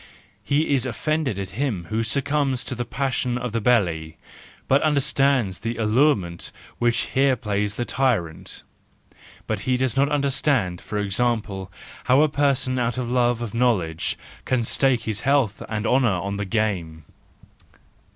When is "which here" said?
6.79-7.35